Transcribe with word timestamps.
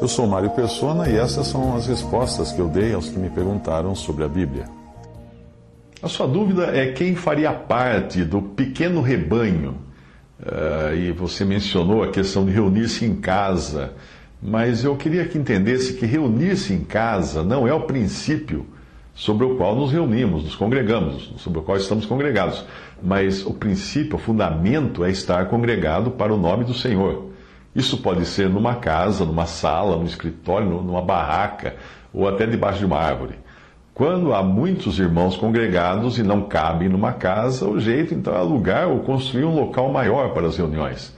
Eu 0.00 0.08
sou 0.08 0.26
Mário 0.26 0.50
Persona 0.50 1.08
e 1.08 1.16
essas 1.16 1.46
são 1.46 1.76
as 1.76 1.86
respostas 1.86 2.50
que 2.50 2.58
eu 2.58 2.66
dei 2.66 2.92
aos 2.92 3.08
que 3.08 3.18
me 3.18 3.30
perguntaram 3.30 3.94
sobre 3.94 4.24
a 4.24 4.28
Bíblia. 4.28 4.64
A 6.02 6.08
sua 6.08 6.26
dúvida 6.26 6.76
é 6.76 6.90
quem 6.90 7.14
faria 7.14 7.52
parte 7.52 8.24
do 8.24 8.42
pequeno 8.42 9.02
rebanho. 9.02 9.76
Uh, 10.40 10.96
e 10.96 11.12
você 11.12 11.44
mencionou 11.44 12.02
a 12.02 12.10
questão 12.10 12.44
de 12.44 12.50
reunir-se 12.50 13.04
em 13.04 13.14
casa, 13.14 13.92
mas 14.42 14.82
eu 14.82 14.96
queria 14.96 15.26
que 15.26 15.36
entendesse 15.36 15.92
que 15.92 16.06
reunir-se 16.06 16.72
em 16.72 16.82
casa 16.82 17.44
não 17.44 17.68
é 17.68 17.74
o 17.74 17.82
princípio 17.82 18.66
sobre 19.14 19.44
o 19.44 19.56
qual 19.56 19.76
nos 19.76 19.92
reunimos, 19.92 20.42
nos 20.42 20.56
congregamos, 20.56 21.34
sobre 21.36 21.58
o 21.58 21.62
qual 21.62 21.76
estamos 21.76 22.06
congregados. 22.06 22.64
Mas 23.02 23.44
o 23.44 23.52
princípio, 23.52 24.16
o 24.16 24.18
fundamento 24.18 25.04
é 25.04 25.10
estar 25.10 25.44
congregado 25.46 26.10
para 26.12 26.32
o 26.34 26.38
nome 26.38 26.64
do 26.64 26.74
Senhor. 26.74 27.29
Isso 27.74 27.98
pode 27.98 28.26
ser 28.26 28.48
numa 28.48 28.74
casa, 28.74 29.24
numa 29.24 29.46
sala, 29.46 29.96
num 29.96 30.04
escritório, 30.04 30.68
numa 30.68 31.02
barraca 31.02 31.76
ou 32.12 32.28
até 32.28 32.46
debaixo 32.46 32.80
de 32.80 32.86
uma 32.86 32.98
árvore. 32.98 33.38
Quando 33.94 34.32
há 34.32 34.42
muitos 34.42 34.98
irmãos 34.98 35.36
congregados 35.36 36.18
e 36.18 36.22
não 36.22 36.42
cabem 36.42 36.88
numa 36.88 37.12
casa, 37.12 37.68
o 37.68 37.78
jeito 37.78 38.14
então 38.14 38.34
é 38.34 38.38
alugar 38.38 38.88
ou 38.88 39.00
construir 39.00 39.44
um 39.44 39.54
local 39.54 39.92
maior 39.92 40.32
para 40.32 40.46
as 40.46 40.56
reuniões. 40.56 41.14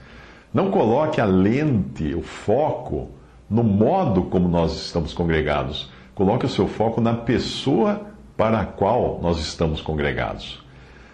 Não 0.53 0.69
coloque 0.69 1.19
a 1.19 1.25
lente, 1.25 2.13
o 2.13 2.21
foco, 2.21 3.09
no 3.49 3.63
modo 3.63 4.23
como 4.23 4.47
nós 4.47 4.73
estamos 4.73 5.13
congregados. 5.13 5.89
Coloque 6.13 6.45
o 6.45 6.49
seu 6.49 6.67
foco 6.67 7.01
na 7.01 7.13
pessoa 7.13 8.01
para 8.37 8.59
a 8.59 8.65
qual 8.65 9.19
nós 9.21 9.39
estamos 9.39 9.81
congregados. 9.81 10.63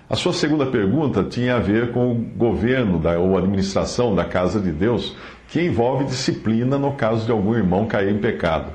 A 0.10 0.16
sua 0.16 0.34
segunda 0.34 0.66
pergunta 0.66 1.24
tinha 1.24 1.58
a 1.58 1.60
ver 1.60 1.92
com 1.92 2.12
o 2.12 2.16
governo 2.16 2.98
da, 2.98 3.20
ou 3.20 3.38
administração 3.38 4.16
da 4.16 4.26
casa 4.26 4.60
de 4.60 4.72
Deus, 4.72 5.16
que 5.52 5.62
envolve 5.62 6.06
disciplina 6.06 6.78
no 6.78 6.94
caso 6.94 7.26
de 7.26 7.32
algum 7.32 7.56
irmão 7.56 7.88
cair 7.88 8.14
em 8.14 8.20
pecado. 8.20 8.72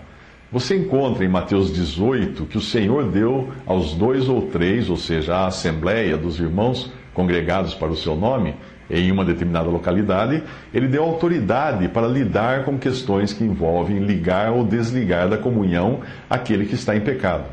Você 0.51 0.77
encontra 0.77 1.25
em 1.25 1.29
Mateus 1.29 1.73
18 1.73 2.47
que 2.47 2.59
o 2.59 2.61
Senhor 2.61 3.11
deu 3.11 3.49
aos 3.67 3.95
dois 3.95 4.29
ou 4.29 4.43
três, 4.43 4.89
ou 4.91 4.97
seja, 4.97 5.35
à 5.35 5.47
assembleia 5.47 6.17
dos 6.17 6.39
irmãos 6.39 6.93
congregados 7.13 7.75
para 7.75 7.89
o 7.91 7.97
seu 7.97 8.17
nome, 8.17 8.55
em 8.91 9.11
uma 9.11 9.25
determinada 9.25 9.69
localidade, 9.69 10.43
ele 10.73 10.89
deu 10.89 11.03
autoridade 11.05 11.89
para 11.89 12.07
lidar 12.07 12.65
com 12.65 12.79
questões 12.79 13.33
que 13.33 13.43
envolvem 13.43 13.99
ligar 14.01 14.53
ou 14.53 14.65
desligar 14.65 15.29
da 15.29 15.39
comunhão 15.39 16.01
aquele 16.29 16.67
que 16.67 16.75
está 16.75 16.95
em 16.95 17.01
pecado. 17.01 17.45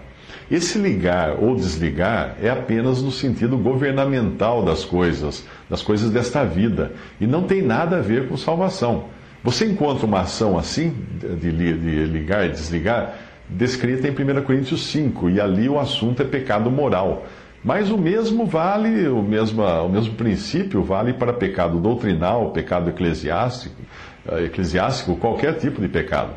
Esse 0.50 0.78
ligar 0.78 1.38
ou 1.40 1.56
desligar 1.56 2.36
é 2.42 2.50
apenas 2.50 3.02
no 3.02 3.12
sentido 3.12 3.58
governamental 3.58 4.64
das 4.64 4.84
coisas, 4.84 5.48
das 5.72 5.82
coisas 5.82 6.12
desta 6.12 6.44
vida, 6.44 6.92
e 7.22 7.26
não 7.26 7.44
tem 7.44 7.62
nada 7.62 8.00
a 8.00 8.02
ver 8.02 8.28
com 8.28 8.36
salvação. 8.36 9.06
Você 9.42 9.66
encontra 9.66 10.06
uma 10.06 10.20
ação 10.20 10.60
assim, 10.60 10.94
de, 11.40 11.50
de 11.50 12.06
ligar 12.08 12.46
e 12.46 12.50
desligar, 12.50 13.14
descrita 13.48 14.06
em 14.06 14.12
1 14.12 14.44
Coríntios 14.44 14.86
5, 14.88 15.30
e 15.30 15.40
ali 15.40 15.70
o 15.70 15.80
assunto 15.80 16.22
é 16.22 16.26
pecado 16.26 16.70
moral. 16.70 17.26
Mas 17.64 17.90
o 17.90 17.98
mesmo 17.98 18.46
vale, 18.46 19.08
o 19.08 19.22
mesmo, 19.22 19.64
o 19.64 19.88
mesmo 19.88 20.14
princípio 20.16 20.84
vale 20.84 21.14
para 21.14 21.32
pecado 21.32 21.80
doutrinal, 21.80 22.52
pecado 22.52 22.90
eclesiástico, 22.90 23.76
eh, 24.28 24.46
eclesiástico, 24.48 25.16
qualquer 25.16 25.54
tipo 25.54 25.80
de 25.80 25.88
pecado. 25.88 26.32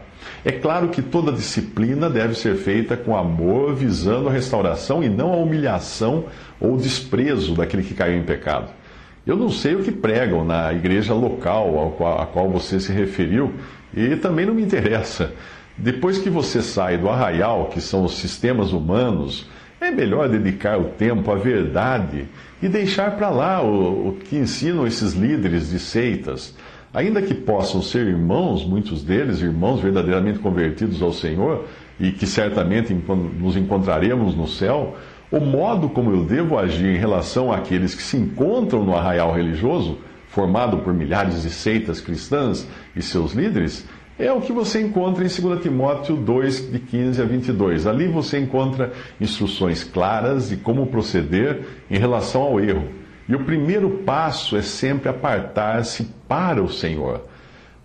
É 0.45 0.53
claro 0.53 0.91
que 0.91 1.03
toda 1.03 1.33
disciplina 1.33 2.09
deve 2.09 2.37
ser 2.37 2.55
feita 2.55 2.97
com 2.97 3.17
amor, 3.17 3.75
visando 3.75 4.29
a 4.29 4.33
restauração 4.33 5.03
e 5.03 5.09
não 5.09 5.33
a 5.33 5.37
humilhação 5.37 6.27
ou 6.61 6.77
desprezo 6.77 7.57
daquele 7.57 7.83
que 7.83 7.95
caiu 7.95 8.17
em 8.17 8.23
pecado. 8.23 8.84
Eu 9.27 9.36
não 9.36 9.48
sei 9.48 9.75
o 9.75 9.83
que 9.83 9.91
pregam 9.91 10.44
na 10.44 10.72
igreja 10.72 11.14
local 11.14 11.97
a 12.20 12.27
qual 12.27 12.50
você 12.50 12.78
se 12.78 12.92
referiu 12.92 13.53
e 13.97 14.16
também 14.16 14.44
não 14.44 14.55
me 14.55 14.62
interessa. 14.62 15.33
Depois 15.77 16.19
que 16.19 16.31
você 16.31 16.62
sai 16.62 16.98
do 16.98 17.08
arraial, 17.08 17.66
que 17.66 17.81
são 17.81 18.05
os 18.05 18.16
sistemas 18.16 18.72
humanos, 18.72 19.48
é 19.81 19.91
melhor 19.91 20.28
dedicar 20.28 20.78
o 20.78 20.84
tempo 20.84 21.31
à 21.31 21.37
verdade 21.37 22.26
e 22.62 22.69
deixar 22.69 23.16
para 23.16 23.31
lá 23.31 23.62
o, 23.62 24.09
o 24.09 24.12
que 24.12 24.37
ensinam 24.37 24.87
esses 24.87 25.15
líderes 25.15 25.70
de 25.70 25.78
seitas 25.78 26.54
Ainda 26.94 27.20
que 27.20 27.34
possam 27.34 27.82
ser 27.82 28.06
irmãos, 28.06 28.65
muitos 28.65 29.03
deles, 29.03 29.43
irmãos 29.43 29.81
verdadeiramente 29.81 30.38
convertidos 30.38 31.03
ao 31.03 31.12
Senhor, 31.12 31.65
e 31.99 32.12
que 32.12 32.25
certamente 32.25 32.94
nos 32.94 33.56
encontraremos 33.56 34.37
no 34.37 34.47
céu, 34.47 34.97
o 35.37 35.41
modo 35.41 35.89
como 35.89 36.12
eu 36.12 36.22
devo 36.22 36.56
agir 36.56 36.95
em 36.95 36.99
relação 36.99 37.53
àqueles 37.53 37.93
que 37.93 38.03
se 38.03 38.17
encontram 38.17 38.84
no 38.84 38.95
arraial 38.95 39.33
religioso, 39.33 39.99
formado 40.28 40.78
por 40.78 40.95
milhares 40.95 41.43
de 41.43 41.50
seitas 41.50 42.00
cristãs 42.00 42.67
e 42.95 43.03
seus 43.03 43.33
líderes, 43.33 43.84
é 44.17 44.33
o 44.33 44.41
que 44.41 44.53
você 44.53 44.81
encontra 44.81 45.25
em 45.25 45.28
2 45.28 45.61
Timóteo 45.61 46.17
2, 46.17 46.71
de 46.71 46.78
15 46.78 47.21
a 47.21 47.25
22. 47.25 47.84
Ali 47.84 48.06
você 48.06 48.39
encontra 48.39 48.93
instruções 49.21 49.83
claras 49.83 50.50
de 50.50 50.56
como 50.56 50.87
proceder 50.87 51.62
em 51.91 51.99
relação 51.99 52.43
ao 52.43 52.61
erro 52.61 52.89
e 53.28 53.34
o 53.34 53.44
primeiro 53.44 53.91
passo 54.05 54.56
é 54.56 54.62
sempre 54.62 55.09
apartar-se 55.09 56.05
para 56.28 56.62
o 56.62 56.71
Senhor. 56.71 57.23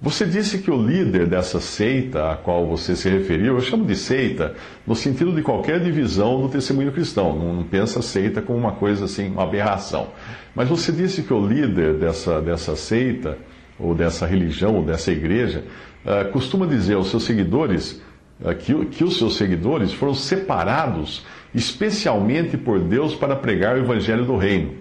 Você 0.01 0.25
disse 0.25 0.59
que 0.59 0.71
o 0.71 0.81
líder 0.81 1.27
dessa 1.27 1.59
seita 1.59 2.31
a 2.31 2.37
qual 2.37 2.65
você 2.65 2.95
se 2.95 3.09
referiu, 3.09 3.55
eu 3.55 3.61
chamo 3.61 3.85
de 3.85 3.97
seita 3.97 4.55
no 4.87 4.95
sentido 4.95 5.33
de 5.33 5.41
qualquer 5.41 5.81
divisão 5.81 6.41
do 6.41 6.47
testemunho 6.47 6.93
cristão. 6.93 7.37
Não, 7.37 7.63
pensa 7.65 8.01
seita 8.01 8.41
como 8.41 8.57
uma 8.57 8.71
coisa 8.71 9.03
assim, 9.05 9.29
uma 9.29 9.43
aberração. 9.43 10.07
Mas 10.55 10.69
você 10.69 10.93
disse 10.93 11.23
que 11.23 11.33
o 11.33 11.45
líder 11.45 11.95
dessa, 11.95 12.41
dessa 12.41 12.77
seita, 12.77 13.37
ou 13.77 13.93
dessa 13.93 14.25
religião, 14.25 14.75
ou 14.75 14.83
dessa 14.83 15.11
igreja, 15.11 15.65
uh, 16.05 16.31
costuma 16.31 16.65
dizer 16.65 16.93
aos 16.93 17.09
seus 17.09 17.23
seguidores 17.23 18.01
uh, 18.39 18.55
que, 18.55 18.73
que 18.85 19.03
os 19.03 19.17
seus 19.17 19.35
seguidores 19.35 19.91
foram 19.91 20.13
separados 20.15 21.25
especialmente 21.53 22.55
por 22.55 22.79
Deus 22.79 23.15
para 23.15 23.35
pregar 23.35 23.75
o 23.75 23.79
evangelho 23.79 24.23
do 24.23 24.37
reino. 24.37 24.75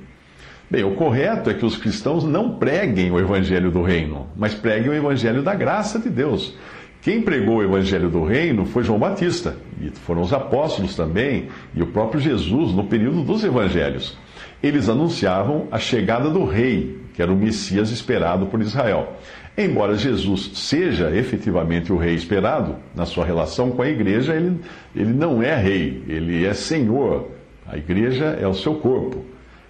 Bem, 0.71 0.85
o 0.85 0.95
correto 0.95 1.49
é 1.49 1.55
que 1.55 1.65
os 1.65 1.79
cristãos 1.79 2.25
não 2.25 2.59
preguem 2.59 3.11
o 3.11 3.19
evangelho 3.19 3.71
do 3.71 3.83
reino, 3.83 4.27
mas 4.37 4.53
preguem 4.53 4.91
o 4.91 4.95
evangelho 4.95 5.43
da 5.43 5.55
graça 5.55 5.99
de 5.99 6.11
Deus. 6.11 6.55
Quem 7.01 7.23
pregou 7.23 7.57
o 7.57 7.63
evangelho 7.63 8.11
do 8.11 8.23
reino 8.23 8.67
foi 8.67 8.85
João 8.85 8.99
Batista, 8.99 9.57
e 9.81 9.89
foram 9.89 10.21
os 10.21 10.31
apóstolos 10.31 10.95
também, 10.95 11.49
e 11.75 11.83
o 11.83 11.87
próprio 11.87 12.21
Jesus 12.21 12.73
no 12.73 12.85
período 12.85 13.23
dos 13.23 13.45
evangelhos. 13.45 14.19
Eles 14.63 14.91
anunciavam 14.91 15.69
a 15.71 15.79
chegada 15.79 16.29
do 16.29 16.45
rei, 16.45 16.99
que 17.15 17.23
era 17.23 17.33
o 17.33 17.37
Messias 17.37 17.91
esperado 17.91 18.45
por 18.45 18.61
Israel. 18.61 19.15
Embora 19.57 19.97
Jesus 19.97 20.51
seja 20.53 21.11
efetivamente 21.17 21.91
o 21.95 21.97
rei 21.97 22.15
esperado, 22.15 22.77
na 22.95 23.07
sua 23.07 23.25
relação 23.25 23.71
com 23.71 23.81
a 23.81 23.89
igreja, 23.89 24.35
ele, 24.35 24.61
ele 24.95 25.15
não 25.15 25.43
é 25.43 25.57
rei, 25.57 26.03
ele 26.07 26.45
é 26.45 26.53
senhor. 26.53 27.31
A 27.67 27.79
igreja 27.79 28.37
é 28.39 28.47
o 28.47 28.53
seu 28.53 28.75
corpo. 28.75 29.25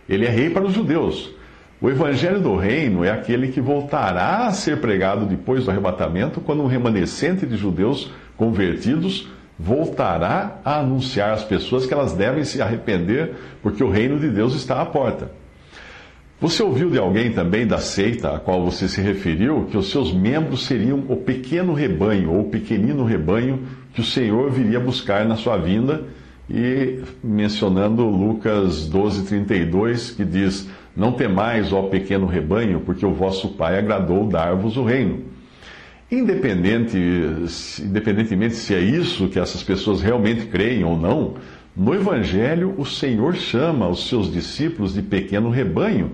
Ele 0.09 0.25
é 0.25 0.31
rei 0.31 0.51
para 0.51 0.65
os 0.65 0.73
judeus. 0.73 1.31
O 1.81 1.89
evangelho 1.89 2.41
do 2.41 2.57
reino 2.57 3.05
é 3.05 3.11
aquele 3.11 3.49
que 3.49 3.61
voltará 3.61 4.47
a 4.47 4.53
ser 4.53 4.81
pregado 4.81 5.27
depois 5.27 5.65
do 5.65 5.71
arrebatamento, 5.71 6.41
quando 6.41 6.63
um 6.63 6.67
remanescente 6.67 7.47
de 7.47 7.57
judeus 7.57 8.11
convertidos 8.37 9.29
voltará 9.59 10.61
a 10.65 10.79
anunciar 10.79 11.33
às 11.33 11.45
pessoas 11.45 11.87
que 11.87 11.93
elas 11.93 12.15
devem 12.15 12.45
se 12.45 12.63
arrepender, 12.63 13.33
porque 13.63 13.83
o 13.83 13.91
reino 13.91 14.19
de 14.19 14.29
Deus 14.29 14.55
está 14.55 14.81
à 14.81 14.87
porta. 14.87 15.31
Você 16.41 16.63
ouviu 16.63 16.89
de 16.89 16.99
alguém 16.99 17.33
também 17.33 17.67
da 17.67 17.79
seita 17.79 18.37
a 18.37 18.39
qual 18.39 18.65
você 18.65 18.87
se 18.87 19.01
referiu 19.01 19.67
que 19.69 19.77
os 19.77 19.91
seus 19.91 20.13
membros 20.13 20.67
seriam 20.67 21.05
o 21.09 21.17
pequeno 21.17 21.73
rebanho 21.75 22.31
ou 22.31 22.43
o 22.43 22.51
pequenino 22.51 23.05
rebanho 23.05 23.65
que 23.93 24.01
o 24.01 24.05
Senhor 24.05 24.49
viria 24.49 24.79
buscar 24.79 25.25
na 25.25 25.35
sua 25.35 25.57
vinda 25.57 26.05
e 26.51 27.03
mencionando 27.23 28.07
Lucas 28.07 28.87
12, 28.87 29.27
32, 29.27 30.13
que 30.13 30.25
diz: 30.25 30.69
Não 30.97 31.13
temais, 31.13 31.73
ó 31.73 31.83
pequeno 31.83 32.27
rebanho, 32.27 32.81
porque 32.81 33.05
o 33.05 33.13
vosso 33.13 33.49
Pai 33.51 33.79
agradou 33.79 34.27
dar-vos 34.27 34.77
o 34.77 34.85
reino. 34.85 35.25
Independente, 36.11 36.97
independentemente 37.83 38.55
se 38.55 38.75
é 38.75 38.81
isso 38.81 39.29
que 39.29 39.39
essas 39.39 39.63
pessoas 39.63 40.01
realmente 40.01 40.47
creem 40.47 40.83
ou 40.83 40.97
não, 40.97 41.35
no 41.77 41.95
Evangelho 41.95 42.75
o 42.79 42.85
Senhor 42.87 43.35
chama 43.37 43.87
os 43.87 44.09
seus 44.09 44.33
discípulos 44.33 44.95
de 44.95 45.03
pequeno 45.03 45.51
rebanho 45.51 46.13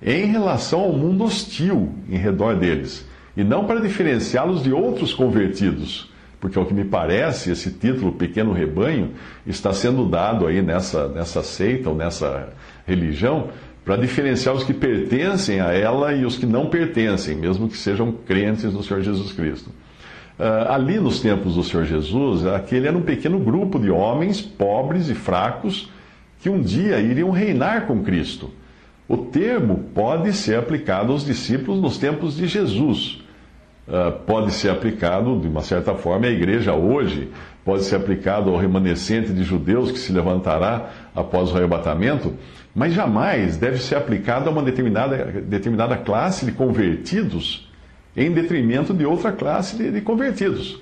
em 0.00 0.26
relação 0.26 0.80
ao 0.80 0.92
mundo 0.92 1.24
hostil 1.24 1.92
em 2.08 2.16
redor 2.16 2.54
deles, 2.56 3.08
e 3.36 3.42
não 3.42 3.64
para 3.64 3.80
diferenciá-los 3.80 4.62
de 4.62 4.72
outros 4.72 5.12
convertidos 5.12 6.13
porque 6.44 6.58
ao 6.58 6.66
que 6.66 6.74
me 6.74 6.84
parece, 6.84 7.50
esse 7.50 7.70
título 7.70 8.12
Pequeno 8.12 8.52
Rebanho 8.52 9.12
está 9.46 9.72
sendo 9.72 10.04
dado 10.04 10.46
aí 10.46 10.60
nessa, 10.60 11.08
nessa 11.08 11.42
seita 11.42 11.88
ou 11.88 11.96
nessa 11.96 12.50
religião 12.86 13.48
para 13.82 13.96
diferenciar 13.96 14.54
os 14.54 14.62
que 14.62 14.74
pertencem 14.74 15.62
a 15.62 15.72
ela 15.72 16.12
e 16.12 16.26
os 16.26 16.36
que 16.36 16.44
não 16.44 16.66
pertencem, 16.66 17.34
mesmo 17.34 17.66
que 17.66 17.78
sejam 17.78 18.12
crentes 18.12 18.74
no 18.74 18.82
Senhor 18.82 19.00
Jesus 19.00 19.32
Cristo. 19.32 19.70
Uh, 20.38 20.68
ali 20.70 21.00
nos 21.00 21.22
tempos 21.22 21.54
do 21.54 21.64
Senhor 21.64 21.86
Jesus, 21.86 22.44
aquele 22.46 22.88
era 22.88 22.98
um 22.98 23.00
pequeno 23.02 23.38
grupo 23.38 23.78
de 23.78 23.90
homens 23.90 24.42
pobres 24.42 25.08
e 25.08 25.14
fracos 25.14 25.90
que 26.42 26.50
um 26.50 26.60
dia 26.60 27.00
iriam 27.00 27.30
reinar 27.30 27.86
com 27.86 28.02
Cristo. 28.02 28.50
O 29.08 29.16
termo 29.16 29.84
pode 29.94 30.30
ser 30.34 30.58
aplicado 30.58 31.10
aos 31.10 31.24
discípulos 31.24 31.80
nos 31.80 31.96
tempos 31.96 32.36
de 32.36 32.46
Jesus 32.46 33.23
pode 34.26 34.52
ser 34.52 34.70
aplicado, 34.70 35.38
de 35.38 35.48
uma 35.48 35.60
certa 35.60 35.94
forma, 35.94 36.26
à 36.26 36.30
igreja 36.30 36.74
hoje, 36.74 37.30
pode 37.64 37.84
ser 37.84 37.96
aplicado 37.96 38.50
ao 38.50 38.56
remanescente 38.56 39.32
de 39.32 39.42
judeus 39.42 39.90
que 39.90 39.98
se 39.98 40.12
levantará 40.12 40.90
após 41.14 41.50
o 41.50 41.56
arrebatamento, 41.56 42.34
mas 42.74 42.92
jamais 42.92 43.56
deve 43.56 43.78
ser 43.78 43.96
aplicado 43.96 44.48
a 44.48 44.52
uma 44.52 44.62
determinada, 44.62 45.16
determinada 45.46 45.96
classe 45.96 46.44
de 46.44 46.52
convertidos 46.52 47.70
em 48.16 48.30
detrimento 48.30 48.92
de 48.94 49.04
outra 49.04 49.32
classe 49.32 49.76
de, 49.76 49.90
de 49.90 50.00
convertidos. 50.00 50.80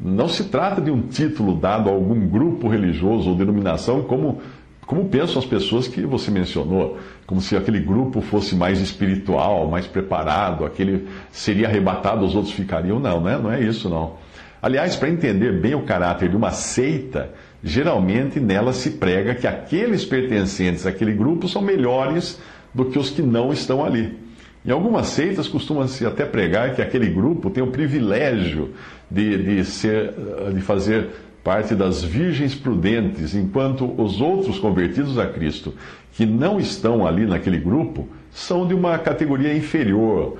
Não 0.00 0.28
se 0.28 0.44
trata 0.44 0.80
de 0.80 0.90
um 0.90 1.02
título 1.02 1.54
dado 1.54 1.88
a 1.88 1.92
algum 1.92 2.26
grupo 2.26 2.66
religioso 2.66 3.30
ou 3.30 3.36
denominação, 3.36 4.02
como, 4.02 4.40
como 4.86 5.08
pensam 5.08 5.38
as 5.38 5.46
pessoas 5.46 5.86
que 5.86 6.02
você 6.02 6.30
mencionou, 6.30 6.98
como 7.26 7.40
se 7.40 7.56
aquele 7.56 7.80
grupo 7.80 8.20
fosse 8.20 8.54
mais 8.54 8.80
espiritual, 8.80 9.68
mais 9.68 9.86
preparado, 9.86 10.64
aquele 10.64 11.08
seria 11.30 11.68
arrebatado, 11.68 12.24
os 12.24 12.34
outros 12.34 12.52
ficariam. 12.52 12.98
Não, 12.98 13.20
não 13.20 13.28
é, 13.28 13.38
não 13.38 13.52
é 13.52 13.60
isso, 13.60 13.88
não. 13.88 14.16
Aliás, 14.60 14.94
para 14.96 15.08
entender 15.08 15.52
bem 15.60 15.74
o 15.74 15.82
caráter 15.82 16.28
de 16.28 16.36
uma 16.36 16.50
seita, 16.50 17.30
geralmente 17.62 18.38
nela 18.38 18.72
se 18.72 18.90
prega 18.90 19.34
que 19.34 19.46
aqueles 19.46 20.04
pertencentes 20.04 20.86
àquele 20.86 21.12
grupo 21.12 21.48
são 21.48 21.62
melhores 21.62 22.40
do 22.74 22.84
que 22.84 22.98
os 22.98 23.10
que 23.10 23.22
não 23.22 23.52
estão 23.52 23.84
ali. 23.84 24.18
Em 24.64 24.70
algumas 24.70 25.08
seitas 25.08 25.48
costuma-se 25.48 26.06
até 26.06 26.24
pregar 26.24 26.74
que 26.74 26.82
aquele 26.82 27.08
grupo 27.08 27.50
tem 27.50 27.62
o 27.62 27.68
privilégio 27.68 28.72
de, 29.10 29.36
de, 29.56 29.64
ser, 29.64 30.14
de 30.54 30.60
fazer 30.60 31.08
parte 31.42 31.74
das 31.74 32.02
virgens 32.02 32.54
prudentes, 32.54 33.34
enquanto 33.34 33.92
os 34.00 34.20
outros 34.20 34.58
convertidos 34.58 35.18
a 35.18 35.26
Cristo, 35.26 35.74
que 36.12 36.24
não 36.24 36.60
estão 36.60 37.06
ali 37.06 37.26
naquele 37.26 37.58
grupo, 37.58 38.08
são 38.30 38.66
de 38.66 38.74
uma 38.74 38.96
categoria 38.98 39.54
inferior, 39.54 40.38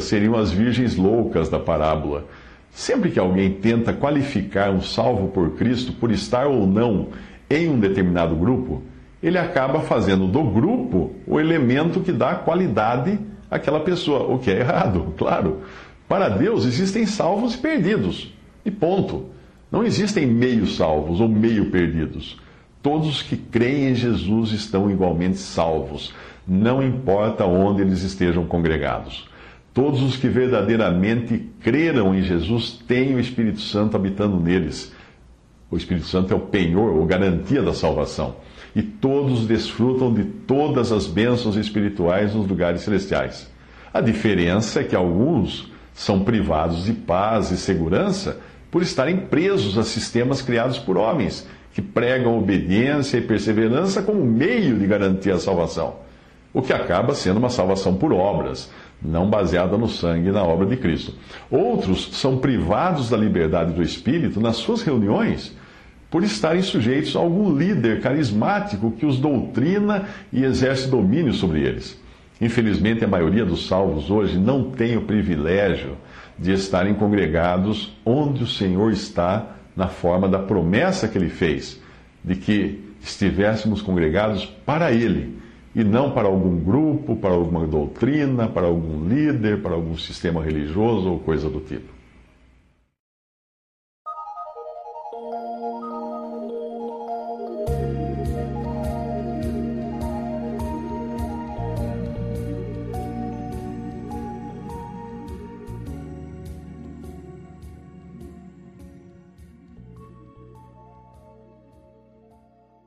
seriam 0.00 0.36
as 0.36 0.50
virgens 0.50 0.96
loucas 0.96 1.48
da 1.48 1.58
parábola. 1.58 2.24
Sempre 2.70 3.10
que 3.10 3.18
alguém 3.18 3.50
tenta 3.52 3.92
qualificar 3.92 4.70
um 4.70 4.80
salvo 4.80 5.28
por 5.28 5.50
Cristo 5.56 5.92
por 5.92 6.10
estar 6.10 6.46
ou 6.46 6.66
não 6.66 7.08
em 7.50 7.68
um 7.68 7.78
determinado 7.78 8.34
grupo, 8.34 8.82
ele 9.22 9.38
acaba 9.38 9.80
fazendo 9.80 10.26
do 10.26 10.44
grupo 10.44 11.12
o 11.26 11.40
elemento 11.40 12.00
que 12.00 12.12
dá 12.12 12.34
qualidade 12.34 13.18
àquela 13.50 13.80
pessoa, 13.80 14.32
o 14.32 14.38
que 14.38 14.50
é 14.50 14.60
errado, 14.60 15.12
claro. 15.18 15.62
Para 16.08 16.28
Deus 16.28 16.64
existem 16.64 17.04
salvos 17.04 17.54
e 17.54 17.58
perdidos. 17.58 18.32
E 18.64 18.70
ponto. 18.70 19.26
Não 19.70 19.84
existem 19.84 20.26
meio 20.26 20.66
salvos 20.66 21.20
ou 21.20 21.28
meio 21.28 21.70
perdidos. 21.70 22.38
Todos 22.82 23.08
os 23.08 23.22
que 23.22 23.36
creem 23.36 23.90
em 23.90 23.94
Jesus 23.94 24.52
estão 24.52 24.90
igualmente 24.90 25.36
salvos, 25.38 26.14
não 26.46 26.82
importa 26.82 27.44
onde 27.44 27.82
eles 27.82 28.02
estejam 28.02 28.46
congregados. 28.46 29.28
Todos 29.74 30.02
os 30.02 30.16
que 30.16 30.28
verdadeiramente 30.28 31.50
creram 31.60 32.14
em 32.14 32.22
Jesus 32.22 32.82
têm 32.86 33.14
o 33.14 33.20
Espírito 33.20 33.60
Santo 33.60 33.96
habitando 33.96 34.40
neles. 34.40 34.92
O 35.70 35.76
Espírito 35.76 36.06
Santo 36.06 36.32
é 36.32 36.36
o 36.36 36.40
penhor, 36.40 36.96
ou 36.96 37.04
garantia 37.04 37.62
da 37.62 37.74
salvação. 37.74 38.36
E 38.74 38.82
todos 38.82 39.46
desfrutam 39.46 40.12
de 40.12 40.24
todas 40.24 40.90
as 40.90 41.06
bênçãos 41.06 41.56
espirituais 41.56 42.34
nos 42.34 42.48
lugares 42.48 42.80
celestiais. 42.80 43.50
A 43.92 44.00
diferença 44.00 44.80
é 44.80 44.84
que 44.84 44.96
alguns 44.96 45.70
são 45.92 46.24
privados 46.24 46.84
de 46.84 46.92
paz 46.92 47.50
e 47.50 47.56
segurança 47.56 48.40
por 48.70 48.82
estarem 48.82 49.16
presos 49.16 49.78
a 49.78 49.82
sistemas 49.82 50.42
criados 50.42 50.78
por 50.78 50.96
homens, 50.96 51.46
que 51.72 51.82
pregam 51.82 52.36
obediência 52.36 53.18
e 53.18 53.22
perseverança 53.22 54.02
como 54.02 54.24
meio 54.24 54.78
de 54.78 54.86
garantir 54.86 55.30
a 55.30 55.38
salvação, 55.38 55.96
o 56.52 56.60
que 56.60 56.72
acaba 56.72 57.14
sendo 57.14 57.38
uma 57.38 57.50
salvação 57.50 57.94
por 57.94 58.12
obras, 58.12 58.70
não 59.00 59.30
baseada 59.30 59.78
no 59.78 59.88
sangue 59.88 60.28
e 60.28 60.32
na 60.32 60.42
obra 60.42 60.66
de 60.66 60.76
Cristo. 60.76 61.14
Outros 61.50 62.08
são 62.12 62.38
privados 62.38 63.10
da 63.10 63.16
liberdade 63.16 63.72
do 63.72 63.82
espírito 63.82 64.40
nas 64.40 64.56
suas 64.56 64.82
reuniões 64.82 65.56
por 66.10 66.22
estarem 66.22 66.62
sujeitos 66.62 67.14
a 67.14 67.18
algum 67.18 67.54
líder 67.54 68.00
carismático 68.00 68.92
que 68.92 69.04
os 69.04 69.18
doutrina 69.18 70.08
e 70.32 70.42
exerce 70.42 70.88
domínio 70.88 71.34
sobre 71.34 71.60
eles. 71.60 72.00
Infelizmente, 72.40 73.04
a 73.04 73.08
maioria 73.08 73.44
dos 73.44 73.66
salvos 73.66 74.10
hoje 74.10 74.38
não 74.38 74.70
tem 74.70 74.96
o 74.96 75.02
privilégio 75.02 75.96
de 76.38 76.52
estarem 76.52 76.94
congregados 76.94 77.96
onde 78.04 78.44
o 78.44 78.46
Senhor 78.46 78.92
está, 78.92 79.56
na 79.74 79.88
forma 79.88 80.28
da 80.28 80.38
promessa 80.38 81.08
que 81.08 81.18
ele 81.18 81.28
fez, 81.28 81.80
de 82.22 82.36
que 82.36 82.84
estivéssemos 83.02 83.80
congregados 83.80 84.44
para 84.44 84.92
Ele 84.92 85.38
e 85.74 85.84
não 85.84 86.10
para 86.10 86.26
algum 86.26 86.58
grupo, 86.58 87.14
para 87.16 87.30
alguma 87.30 87.66
doutrina, 87.66 88.48
para 88.48 88.66
algum 88.66 89.08
líder, 89.08 89.62
para 89.62 89.74
algum 89.74 89.96
sistema 89.96 90.42
religioso 90.42 91.10
ou 91.10 91.18
coisa 91.20 91.48
do 91.48 91.60
tipo. 91.60 91.97